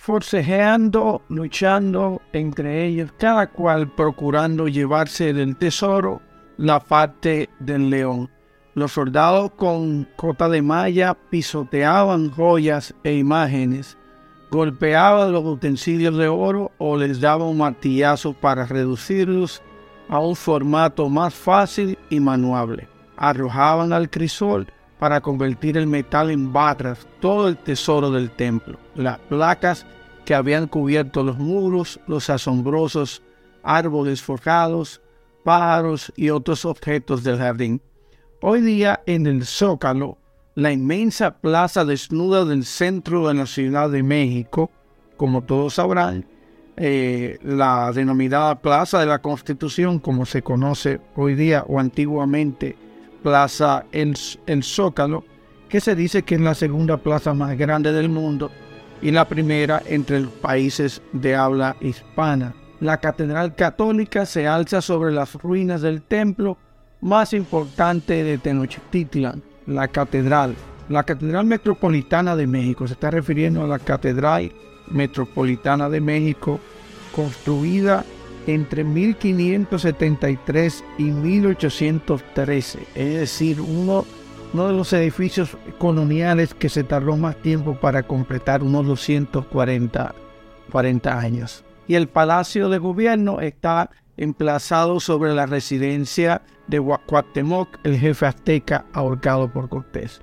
[0.00, 6.22] Forcejeando, luchando entre ellos, cada cual procurando llevarse del tesoro
[6.56, 8.30] la parte del león.
[8.74, 13.98] Los soldados con cota de malla pisoteaban joyas e imágenes,
[14.50, 19.62] golpeaban los utensilios de oro o les daban un martillazo para reducirlos
[20.08, 22.88] a un formato más fácil y manuable.
[23.18, 24.66] Arrojaban al crisol
[25.00, 29.86] para convertir el metal en barras todo el tesoro del templo, las placas
[30.26, 33.22] que habían cubierto los muros, los asombrosos
[33.62, 35.00] árboles forjados,
[35.42, 37.80] pájaros y otros objetos del jardín.
[38.42, 40.18] Hoy día en el Zócalo,
[40.54, 44.70] la inmensa plaza desnuda del centro de la Ciudad de México,
[45.16, 46.26] como todos sabrán,
[46.76, 52.76] eh, la denominada Plaza de la Constitución, como se conoce hoy día o antiguamente
[53.22, 55.24] Plaza el Zócalo,
[55.68, 58.50] que se dice que es la segunda plaza más grande del mundo
[59.02, 62.54] y la primera entre los países de habla hispana.
[62.80, 66.56] La Catedral Católica se alza sobre las ruinas del templo
[67.00, 70.54] más importante de Tenochtitlan, la Catedral.
[70.88, 74.52] La Catedral Metropolitana de México se está refiriendo a la Catedral
[74.90, 76.58] Metropolitana de México,
[77.14, 78.04] construida
[78.54, 84.04] entre 1573 y 1813, es decir, uno,
[84.52, 90.14] de los edificios coloniales que se tardó más tiempo para completar, unos 240
[90.70, 91.64] 40 años.
[91.86, 98.86] Y el Palacio de Gobierno está emplazado sobre la residencia de Cuauhtémoc, el jefe azteca
[98.92, 100.22] ahorcado por Cortés.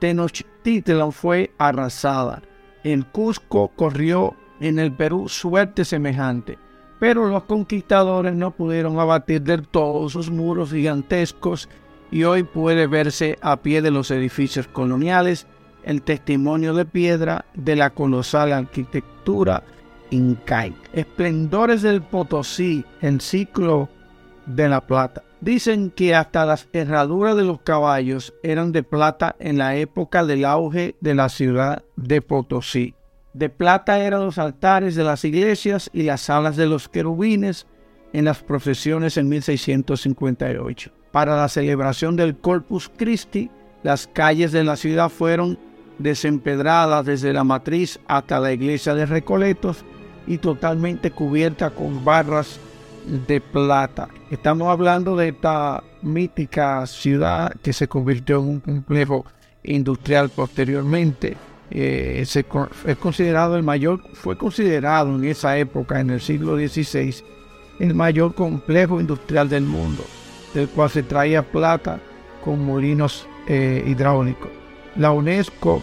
[0.00, 2.42] Tenochtitlan fue arrasada.
[2.82, 6.58] En Cusco corrió en el Perú suerte semejante
[6.98, 11.68] pero los conquistadores no pudieron abatir del todo sus muros gigantescos
[12.10, 15.46] y hoy puede verse a pie de los edificios coloniales
[15.84, 19.62] el testimonio de piedra de la colosal arquitectura
[20.10, 20.78] incaica.
[20.92, 23.88] Esplendores del Potosí, el ciclo
[24.46, 25.22] de la plata.
[25.40, 30.44] Dicen que hasta las herraduras de los caballos eran de plata en la época del
[30.44, 32.94] auge de la ciudad de Potosí.
[33.34, 37.66] De plata eran los altares de las iglesias y las salas de los querubines
[38.12, 40.92] en las procesiones en 1658.
[41.10, 43.50] Para la celebración del Corpus Christi,
[43.82, 45.58] las calles de la ciudad fueron
[45.98, 49.84] desempedradas desde la matriz hasta la iglesia de Recoletos
[50.28, 52.60] y totalmente cubierta con barras
[53.26, 54.08] de plata.
[54.30, 59.26] Estamos hablando de esta mítica ciudad que se convirtió en un complejo
[59.64, 61.36] industrial posteriormente
[61.74, 62.38] eh, es
[62.98, 67.16] considerado el mayor, fue considerado en esa época, en el siglo XVI,
[67.80, 70.04] el mayor complejo industrial del mundo,
[70.54, 71.98] del cual se traía plata
[72.44, 74.50] con molinos eh, hidráulicos.
[74.94, 75.82] La UNESCO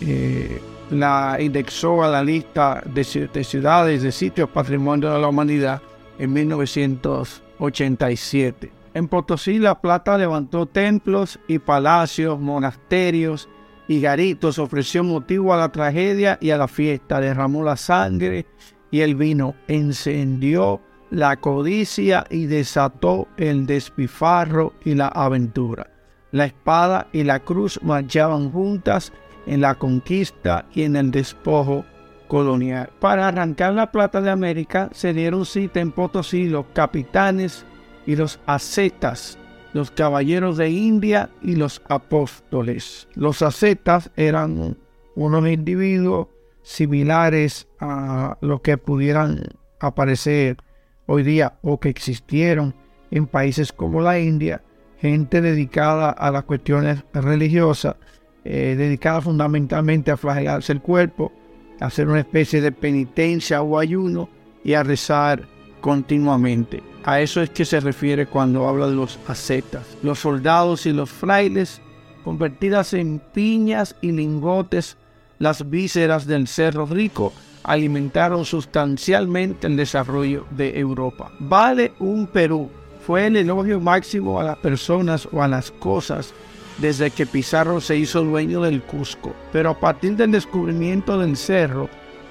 [0.00, 0.60] eh,
[0.90, 5.80] la indexó a la lista de, de ciudades, de sitios patrimonio de la humanidad
[6.18, 8.70] en 1987.
[8.92, 13.48] En Potosí la plata levantó templos y palacios, monasterios,
[13.88, 18.46] y Garitos ofreció motivo a la tragedia y a la fiesta, derramó la sangre
[18.90, 25.90] y el vino, encendió la codicia y desató el despifarro y la aventura.
[26.30, 29.12] La espada y la cruz marchaban juntas
[29.46, 31.84] en la conquista y en el despojo
[32.28, 32.90] colonial.
[33.00, 37.66] Para arrancar la plata de América se dieron cita en Potosí los capitanes
[38.06, 39.38] y los ascetas
[39.72, 43.08] los caballeros de India y los apóstoles.
[43.14, 44.76] Los ascetas eran
[45.14, 46.28] unos individuos
[46.62, 49.42] similares a los que pudieran
[49.80, 50.56] aparecer
[51.06, 52.74] hoy día o que existieron
[53.10, 54.62] en países como la India,
[54.98, 57.96] gente dedicada a las cuestiones religiosas,
[58.44, 61.32] eh, dedicada fundamentalmente a flagelarse el cuerpo,
[61.80, 64.28] a hacer una especie de penitencia o ayuno
[64.64, 65.48] y a rezar
[65.82, 66.82] continuamente.
[67.04, 69.84] A eso es que se refiere cuando habla de los ascetas.
[70.02, 71.82] Los soldados y los frailes,
[72.24, 74.96] convertidas en piñas y lingotes,
[75.38, 77.34] las vísceras del cerro rico,
[77.64, 81.30] alimentaron sustancialmente el desarrollo de Europa.
[81.38, 82.70] Vale un Perú
[83.06, 86.32] fue el elogio máximo a las personas o a las cosas
[86.78, 89.34] desde que Pizarro se hizo dueño del Cusco.
[89.52, 91.88] Pero a partir del descubrimiento del cerro,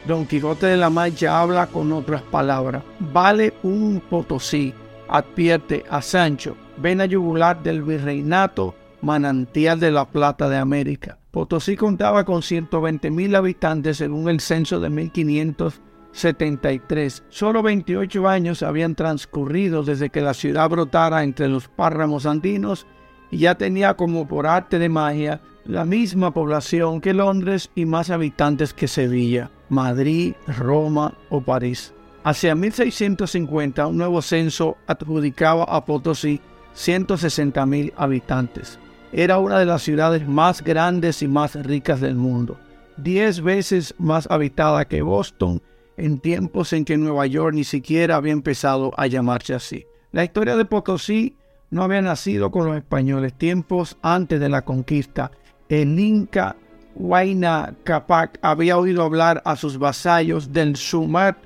[0.07, 2.81] Don Quijote de la Mancha habla con otras palabras.
[2.99, 4.73] Vale un Potosí,
[5.07, 11.19] advierte a Sancho, ven a yugular del virreinato, manantial de la plata de América.
[11.29, 17.23] Potosí contaba con 120 mil habitantes según el censo de 1573.
[17.29, 22.87] Solo 28 años habían transcurrido desde que la ciudad brotara entre los páramos andinos
[23.29, 28.09] y ya tenía como por arte de magia la misma población que Londres y más
[28.09, 31.93] habitantes que Sevilla, Madrid, Roma o París.
[32.23, 36.39] Hacia 1650 un nuevo censo adjudicaba a Potosí
[36.73, 38.79] 160 mil habitantes.
[39.11, 42.57] Era una de las ciudades más grandes y más ricas del mundo,
[42.97, 45.61] diez veces más habitada que Boston
[45.97, 49.85] en tiempos en que Nueva York ni siquiera había empezado a llamarse así.
[50.11, 51.37] La historia de Potosí
[51.69, 55.31] no había nacido con los españoles tiempos antes de la conquista.
[55.71, 56.57] El Inca
[56.95, 61.37] Huayna Capac había oído hablar a sus vasallos del Sumat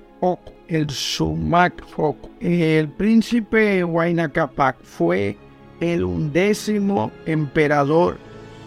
[0.68, 1.84] el Sumac
[2.40, 5.38] El príncipe Huayna Capac fue
[5.80, 8.18] el undécimo emperador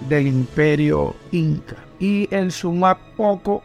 [0.09, 1.75] del imperio Inca.
[1.99, 3.01] Y el Sumac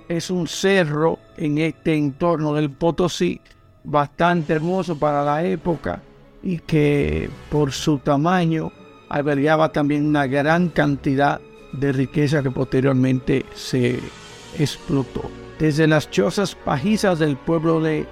[0.10, 3.40] es un cerro en este entorno del Potosí
[3.84, 6.02] bastante hermoso para la época
[6.42, 8.72] y que por su tamaño
[9.10, 14.00] albergaba también una gran cantidad de riqueza que posteriormente se
[14.58, 15.30] explotó.
[15.60, 18.06] Desde las chozas pajizas del pueblo de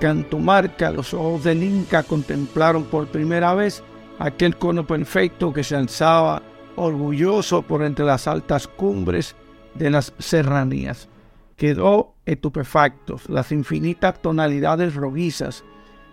[0.00, 3.82] Cantumarca, los ojos del Inca contemplaron por primera vez
[4.18, 6.42] aquel cono perfecto que se alzaba
[6.76, 9.34] orgulloso por entre las altas cumbres
[9.74, 11.08] de las serranías.
[11.56, 13.18] Quedó estupefacto.
[13.28, 15.64] Las infinitas tonalidades rojizas,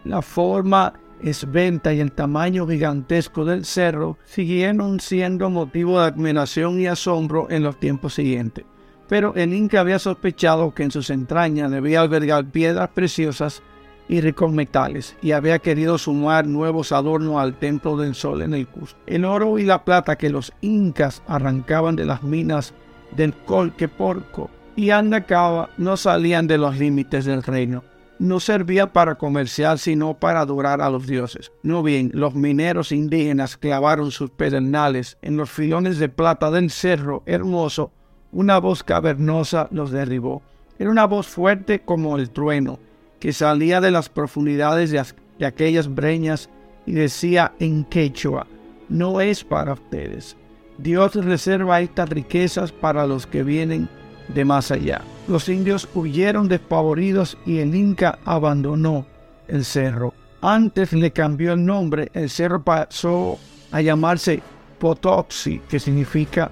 [0.06, 6.88] la forma esbelta y el tamaño gigantesco del cerro siguieron siendo motivo de admiración y
[6.88, 8.66] asombro en los tiempos siguientes.
[9.08, 13.62] Pero el Inca había sospechado que en sus entrañas debía albergar piedras preciosas
[14.10, 18.68] y ricos metales, y había querido sumar nuevos adornos al templo del sol en el
[18.68, 19.00] Cusco.
[19.08, 22.74] El oro y la plata que los incas arrancaban de las minas
[23.16, 27.84] del Colqueporco y Andacaba no salían de los límites del reino
[28.20, 31.52] no servía para comerciar, sino para adorar a los dioses.
[31.62, 37.24] No bien, los mineros indígenas clavaron sus pedernales en los filones de plata del cerro
[37.26, 37.92] hermoso,
[38.32, 40.42] una voz cavernosa los derribó.
[40.80, 42.80] Era una voz fuerte como el trueno,
[43.20, 45.04] que salía de las profundidades de,
[45.40, 46.50] de aquellas breñas
[46.86, 48.48] y decía en quechua,
[48.90, 50.36] no es para ustedes.
[50.78, 53.88] Dios reserva estas riquezas para los que vienen
[54.28, 55.02] de más allá.
[55.28, 59.06] Los indios huyeron despavoridos y el Inca abandonó
[59.48, 60.14] el cerro.
[60.42, 63.40] Antes le cambió el nombre, el cerro pasó
[63.72, 64.42] a llamarse
[64.80, 66.52] Potoxi, que significa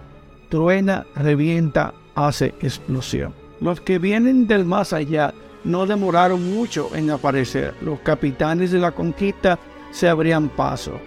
[0.50, 3.34] truena, revienta, hace explosión.
[3.60, 5.34] Los que vienen del más allá
[5.64, 7.74] no demoraron mucho en aparecer.
[7.82, 9.60] Los capitanes de la conquista
[9.92, 11.00] se abrían paso.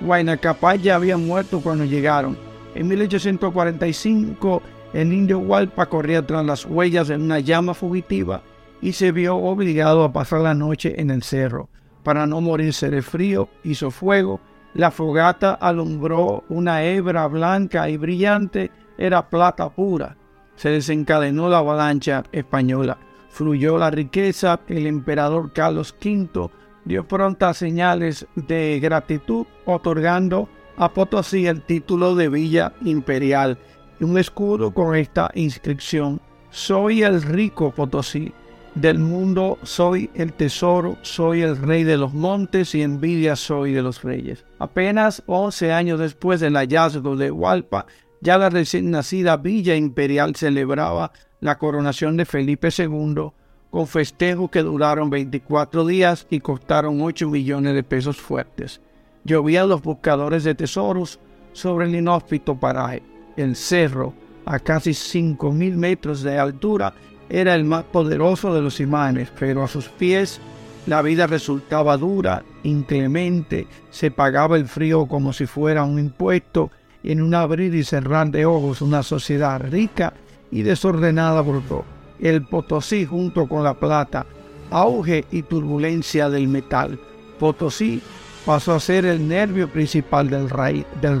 [0.00, 0.38] Huayna
[0.80, 2.36] ya había muerto cuando llegaron.
[2.74, 8.42] En 1845 el indio Hualpa corría tras las huellas de una llama fugitiva
[8.80, 11.68] y se vio obligado a pasar la noche en el cerro.
[12.02, 14.40] Para no morirse de frío, hizo fuego.
[14.74, 20.16] La fogata alumbró una hebra blanca y brillante, era plata pura.
[20.56, 22.98] Se desencadenó la avalancha española.
[23.30, 24.60] Fluyó la riqueza.
[24.68, 26.50] El emperador Carlos V
[26.84, 33.58] dio prontas señales de gratitud, otorgando a Potosí el título de Villa Imperial
[34.04, 38.32] un escudo con esta inscripción, soy el rico Potosí
[38.74, 43.82] del mundo, soy el tesoro, soy el rey de los montes y envidia soy de
[43.82, 44.44] los reyes.
[44.58, 47.86] Apenas 11 años después del hallazgo de Hualpa,
[48.20, 53.32] ya la recién nacida Villa Imperial celebraba la coronación de Felipe II
[53.70, 58.80] con festejos que duraron 24 días y costaron 8 millones de pesos fuertes.
[59.24, 61.18] Llovían los buscadores de tesoros
[61.52, 66.94] sobre el inhóspito paraje el cerro, a casi 5.000 metros de altura,
[67.28, 70.40] era el más poderoso de los imanes, pero a sus pies
[70.86, 76.70] la vida resultaba dura, inclemente, se pagaba el frío como si fuera un impuesto,
[77.04, 80.12] en un abrir y cerrar de ojos una sociedad rica
[80.50, 81.84] y desordenada brotó.
[82.20, 84.26] El Potosí junto con la plata,
[84.70, 86.98] auge y turbulencia del metal.
[87.38, 88.00] Potosí
[88.46, 90.48] pasó a ser el nervio principal del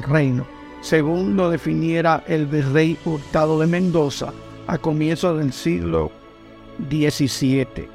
[0.02, 4.32] reino según lo definiera el virrey Hurtado de Mendoza
[4.66, 6.10] a comienzos del siglo
[6.90, 7.88] XVII.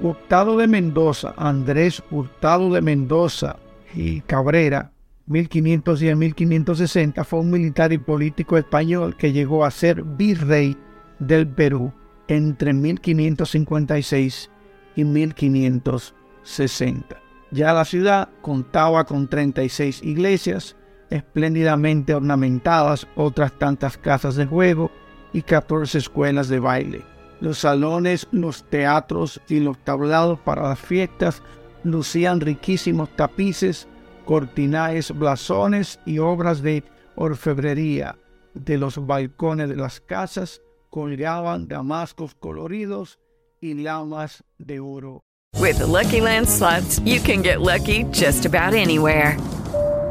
[0.00, 3.56] Hurtado de Mendoza, Andrés Hurtado de Mendoza
[3.94, 4.90] y Cabrera,
[5.28, 10.76] 1510-1560, fue un militar y político español que llegó a ser virrey
[11.18, 11.92] del Perú
[12.26, 14.50] entre 1556
[14.96, 17.20] y 1560.
[17.50, 20.76] Ya la ciudad contaba con 36 iglesias,
[21.10, 24.90] espléndidamente ornamentadas, otras tantas casas de juego
[25.32, 27.02] y 14 escuelas de baile.
[27.40, 31.42] Los salones, los teatros y los tablados para las fiestas
[31.82, 33.88] lucían riquísimos tapices,
[34.24, 36.84] cortinajes, blasones y obras de
[37.16, 38.16] orfebrería.
[38.54, 43.18] De los balcones de las casas colgaban damascos coloridos
[43.60, 45.22] y lamas de oro.
[45.58, 49.36] With Lucky Land slots, you can get lucky just about anywhere.